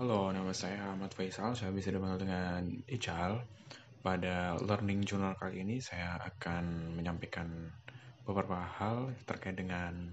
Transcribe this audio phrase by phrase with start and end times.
[0.00, 1.52] Halo, nama saya Ahmad Faisal.
[1.52, 3.36] Saya bisa dipanggil dengan Ical.
[4.00, 7.68] Pada Learning Journal kali ini, saya akan menyampaikan
[8.24, 10.08] beberapa hal terkait dengan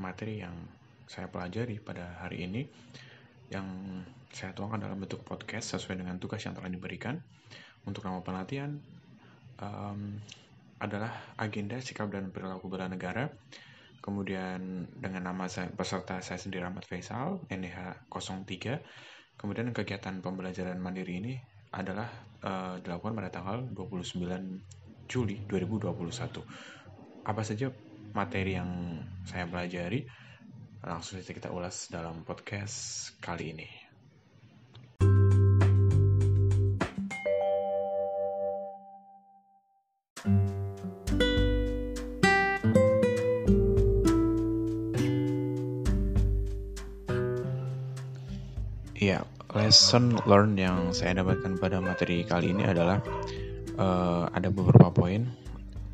[0.00, 0.56] materi yang
[1.04, 2.64] saya pelajari pada hari ini,
[3.52, 3.68] yang
[4.32, 7.20] saya tuangkan dalam bentuk podcast sesuai dengan tugas yang telah diberikan.
[7.84, 8.80] Untuk nama pelatihan
[9.60, 10.24] um,
[10.80, 13.28] adalah agenda sikap dan perilaku bela negara.
[13.98, 18.80] Kemudian dengan nama saya, peserta saya sendiri Ahmad Faisal, NDH 03
[19.38, 21.38] Kemudian kegiatan pembelajaran mandiri ini
[21.70, 22.10] adalah
[22.42, 26.42] uh, dilakukan pada tanggal 29 Juli 2021.
[27.22, 27.70] Apa saja
[28.18, 30.10] materi yang saya pelajari?
[30.82, 33.87] Langsung saja kita ulas dalam podcast kali ini.
[48.98, 49.22] Iya,
[49.54, 52.98] lesson learn yang saya dapatkan pada materi kali ini adalah
[53.78, 55.22] uh, ada beberapa poin.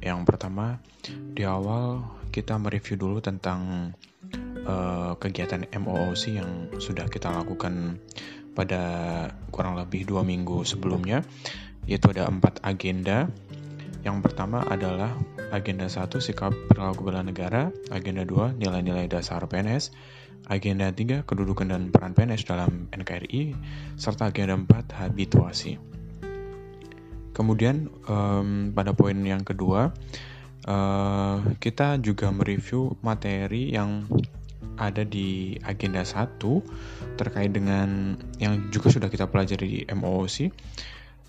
[0.01, 0.81] Yang pertama,
[1.37, 2.01] di awal
[2.33, 3.93] kita mereview dulu tentang
[4.65, 8.01] uh, kegiatan MOOC yang sudah kita lakukan
[8.57, 8.83] pada
[9.53, 11.21] kurang lebih dua minggu sebelumnya,
[11.85, 13.29] yaitu ada empat agenda.
[14.05, 15.17] Yang pertama adalah
[15.49, 19.97] agenda satu sikap perilaku bela negara, agenda dua nilai-nilai dasar PNS,
[20.45, 23.57] agenda 3 kedudukan dan peran PNS dalam NKRI,
[23.97, 25.81] serta agenda 4 habituasi.
[27.35, 29.91] Kemudian um, pada poin yang kedua,
[30.69, 34.07] uh, kita juga mereview materi yang
[34.77, 36.39] ada di agenda 1
[37.17, 40.53] terkait dengan yang juga sudah kita pelajari di MOOC.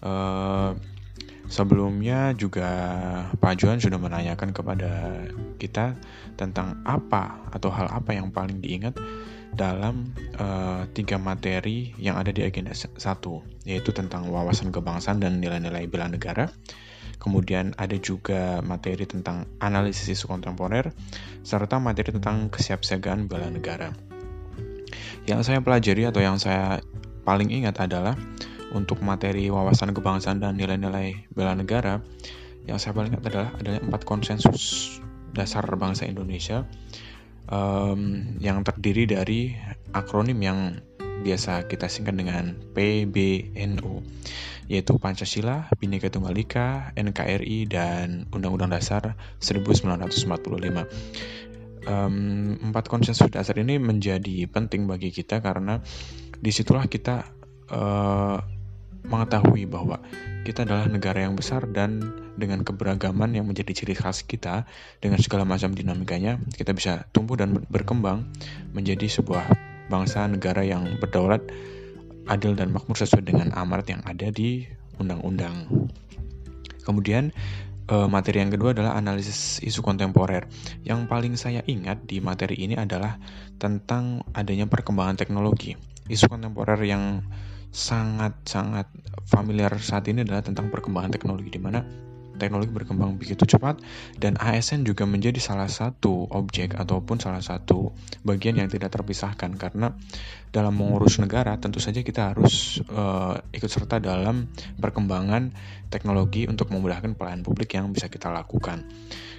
[0.05, 0.75] Uh,
[1.45, 2.69] Sebelumnya juga
[3.37, 5.23] Pak Juan sudah menanyakan kepada
[5.61, 5.93] kita
[6.33, 8.97] tentang apa atau hal apa yang paling diingat
[9.55, 15.87] dalam uh, tiga materi yang ada di agenda satu, yaitu tentang wawasan kebangsaan dan nilai-nilai
[15.87, 16.51] bela negara.
[17.15, 20.91] Kemudian ada juga materi tentang analisis isu kontemporer,
[21.47, 23.95] serta materi tentang kesiapsiagaan bela negara.
[25.23, 26.83] Yang saya pelajari atau yang saya
[27.25, 28.13] paling ingat adalah
[28.75, 32.03] untuk materi wawasan kebangsaan dan nilai-nilai bela negara,
[32.67, 34.91] yang saya paling ingat adalah adanya empat konsensus
[35.31, 36.67] dasar bangsa Indonesia
[37.49, 39.55] um, yang terdiri dari
[39.95, 40.59] akronim yang
[41.15, 44.03] biasa kita singkat dengan PBNU,
[44.67, 50.27] yaitu Pancasila, Bhinneka Tunggal Ika, NKRI, dan Undang-Undang Dasar 1945.
[51.85, 55.85] Um, empat konsensus dasar ini menjadi penting bagi kita karena
[56.41, 57.29] di situlah kita
[57.69, 58.41] uh,
[59.07, 60.01] mengetahui bahwa
[60.45, 64.69] kita adalah negara yang besar dan dengan keberagaman yang menjadi ciri khas kita
[65.01, 68.29] dengan segala macam dinamikanya kita bisa tumbuh dan berkembang
[68.75, 69.49] menjadi sebuah
[69.89, 71.45] bangsa negara yang berdaulat
[72.25, 74.65] adil dan makmur sesuai dengan amarat yang ada di
[74.97, 75.69] undang-undang.
[76.81, 77.29] Kemudian
[77.89, 80.49] eh, materi yang kedua adalah analisis isu kontemporer.
[80.85, 83.17] Yang paling saya ingat di materi ini adalah
[83.61, 85.77] tentang adanya perkembangan teknologi.
[86.05, 87.25] Isu kontemporer yang
[87.75, 88.87] sangat-sangat
[89.27, 91.83] familiar saat ini adalah tentang perkembangan teknologi di mana
[92.35, 93.79] teknologi berkembang begitu cepat
[94.19, 97.95] dan ASN juga menjadi salah satu objek ataupun salah satu
[98.27, 99.95] bagian yang tidak terpisahkan karena
[100.51, 105.51] dalam mengurus negara tentu saja kita harus uh, ikut serta dalam perkembangan
[105.87, 108.83] teknologi untuk memudahkan pelayanan publik yang bisa kita lakukan.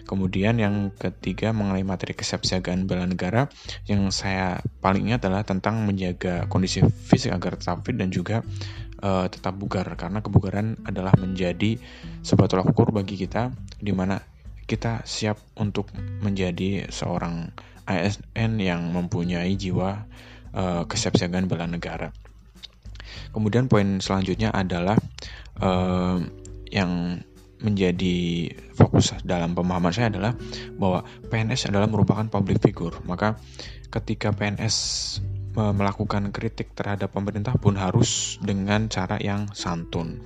[0.07, 3.51] Kemudian yang ketiga mengenai materi kesiapsiagaan bela negara
[3.91, 8.47] yang saya paling ingat adalah tentang menjaga kondisi fisik agar tetap fit dan juga
[9.03, 11.77] uh, tetap bugar karena kebugaran adalah menjadi
[12.23, 13.51] sebuah tolak ukur bagi kita
[13.83, 14.23] di mana
[14.67, 15.91] kita siap untuk
[16.23, 17.51] menjadi seorang
[17.87, 20.07] ASN yang mempunyai jiwa
[20.55, 22.11] uh, kesiapsiagaan bela negara.
[23.31, 24.99] Kemudian poin selanjutnya adalah
[25.63, 26.19] uh,
[26.71, 27.23] yang
[27.61, 30.33] menjadi fokus dalam pemahaman saya adalah
[30.77, 33.01] bahwa PNS adalah merupakan public figure.
[33.09, 33.41] Maka
[33.89, 34.77] ketika PNS
[35.57, 40.21] melakukan kritik terhadap pemerintah pun harus dengan cara yang santun.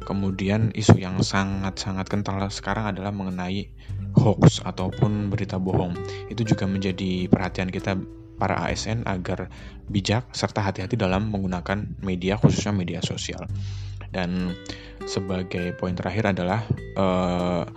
[0.00, 3.68] Kemudian isu yang sangat-sangat kental sekarang adalah mengenai
[4.16, 5.92] hoax ataupun berita bohong.
[6.32, 7.98] Itu juga menjadi perhatian kita
[8.40, 9.52] para ASN agar
[9.84, 13.44] bijak serta hati-hati dalam menggunakan media khususnya media sosial.
[14.08, 14.56] Dan
[15.04, 16.64] sebagai poin terakhir adalah
[16.96, 17.68] uh,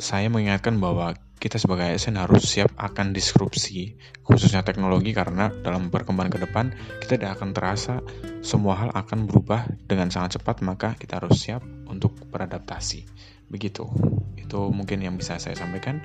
[0.00, 3.94] saya mengingatkan bahwa kita sebagai ASN harus siap akan disrupsi
[4.26, 6.66] khususnya teknologi karena dalam perkembangan ke depan
[6.98, 7.94] kita tidak akan terasa
[8.42, 13.06] semua hal akan berubah dengan sangat cepat maka kita harus siap untuk beradaptasi.
[13.48, 13.86] Begitu.
[14.34, 16.02] Itu mungkin yang bisa saya sampaikan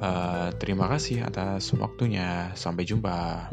[0.00, 2.54] uh, terima kasih atas waktunya.
[2.54, 3.48] Sampai jumpa